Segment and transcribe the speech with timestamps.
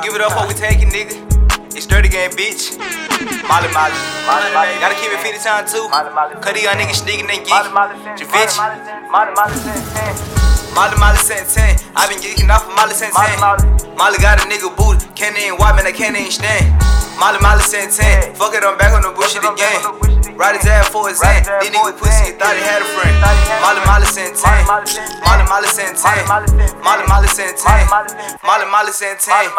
[0.00, 1.20] Give it up what we taking, nigga.
[1.76, 2.78] It's dirty game, bitch.
[3.44, 3.92] Molly Molly.
[4.80, 5.84] Gotta keep it 50 time too.
[6.52, 7.52] These young niggas sneaking and geek.
[8.16, 8.56] Javich.
[10.72, 11.92] Molly Molly sent 10.
[11.92, 13.96] I been geeking off of Molly sent 10.
[13.96, 15.04] Molly got a nigga booty.
[15.12, 16.72] Can't even wipe man, I can't even stand.
[17.20, 18.34] Molly Molly sent 10.
[18.34, 19.84] Fuck it, I'm back on the bullshit again.
[20.32, 21.44] Ride his ass for his hand.
[21.60, 23.12] These niggas pussy, thought he had a friend.
[23.60, 24.08] Molly Molly
[24.66, 25.20] 10.
[25.26, 26.28] Molly Molly sent 10.
[26.28, 27.88] Molly Molly sent 10.
[28.42, 29.50] Molly Molly sent 10.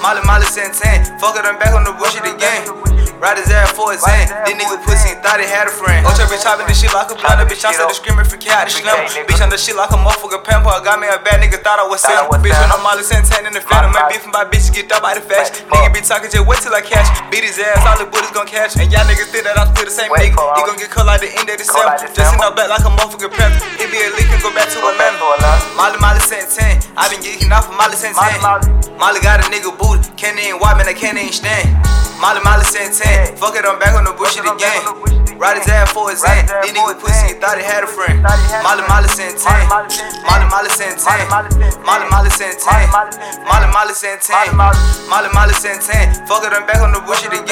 [0.00, 1.18] Molly Molly sent 10.
[1.18, 2.95] Fuck it, I'm back on the bullshit again.
[3.16, 4.28] Ride his ass for his hand.
[4.44, 6.04] These niggas pussy, thought he had a friend.
[6.04, 7.48] Ocho bitch chopping this shit like a blunder.
[7.48, 8.92] Bitch, I'm still screaming for cat, slim.
[9.24, 10.68] Bitch, on the shit like a motherfucker pamper.
[10.84, 12.28] Got me a bad nigga, thought I was selling.
[12.44, 13.96] Bitch, when I'm Molly sent 10 in the phantom.
[13.96, 15.64] Man, beefing by bitches, get up by the fast.
[15.72, 17.08] Nigga be talking, just wait till I catch.
[17.32, 18.76] Beat his ass, all the bullets gon' catch.
[18.76, 20.36] And y'all niggas think that I'm still the same nigga.
[20.36, 21.96] He gon' get cut like the end of December.
[22.12, 23.64] Just in the back like a motherfucker panther.
[23.80, 25.24] It be a leak and go back to Atlanta.
[25.72, 27.00] Molly Molly sent 10.
[27.00, 29.00] I been geeking off of Molly sent 10.
[29.00, 30.04] Molly got a nigga booty.
[30.20, 31.85] Can't even wipe man, I can't even stand.
[32.20, 33.36] Molly Molly sent 10.
[33.36, 34.80] Fuck it, I'm back on the bullshit again.
[35.36, 36.48] Ride his ass for his hand.
[36.64, 38.24] These niggas pussy, thought he had a friend.
[38.64, 39.68] Molly Molly sent 10.
[39.68, 41.28] Molly Molly sent 10.
[41.28, 42.88] Molly Molly sent 10.
[42.88, 44.56] Molly Molly sent 10.
[44.56, 46.24] Molly Molly sent 10.
[46.24, 47.45] Fuck it, I'm back on the bullshit again.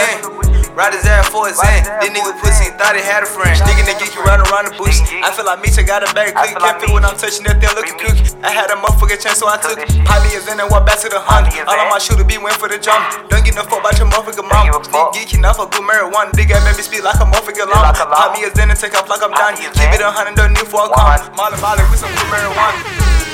[0.74, 1.86] Ride his ass for his hand.
[2.02, 3.54] These niggas pussy, thought he had a friend.
[3.62, 4.98] Nigga, nigga, you run around the bush.
[5.22, 6.58] I feel like Mitch, I got a bag click.
[6.58, 8.26] Can't feel when I'm touching that thing looking cookie.
[8.42, 9.78] I had a motherfucking chance, so I took.
[10.10, 11.46] Hobby is in and walk back to the hunt.
[11.70, 13.06] All of my shooter be win for the jump.
[13.30, 14.66] Don't get no fuck about your motherfucking mom.
[14.82, 16.34] Sneak geeking off a good marijuana.
[16.34, 17.94] Nigga, baby speak like a motherfucking long.
[17.94, 19.54] Hobby is in and take off like I'm done.
[19.54, 21.22] Keep it a hundred, don't need for a come.
[21.38, 22.82] Molly Molly with some good marijuana.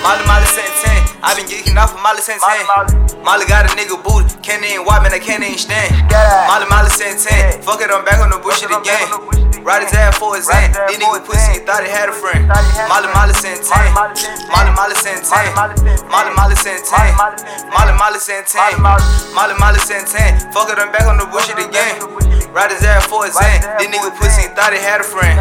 [0.04, 0.79] Molly Molly sent 10.
[1.20, 3.20] I been geeking off of Molly sent 10.
[3.20, 4.32] Molly got a nigga booty.
[4.40, 5.92] Can't even wipe man, I can't even stand.
[6.48, 7.60] Molly Molly sent 10.
[7.60, 9.04] Fuck it, I'm back on the bullshit again.
[9.60, 10.72] Ride his ass for his hand.
[10.88, 12.48] These niggas pussy, he thought he had a friend.
[12.88, 13.92] Molly Molly sent 10.
[14.48, 15.52] Molly Molly sent 10.
[16.08, 17.12] Molly Molly sent 10.
[17.68, 18.80] Molly Molly sent 10.
[18.80, 20.56] Molly Molly sent 10.
[20.56, 22.00] Fuck it, I'm back on the bullshit again.
[22.56, 23.60] Ride his ass for his hand.
[23.76, 25.36] These niggas pussy, he thought he had a friend.